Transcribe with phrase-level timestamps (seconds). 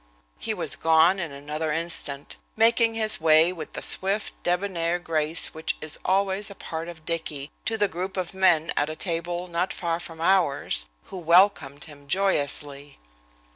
[0.39, 5.77] He was gone in another instant, making his way with the swift, debonair grace which
[5.79, 9.71] is always a part of Dicky, to the group of men at a table not
[9.71, 12.97] far from ours, who welcomed him joyously.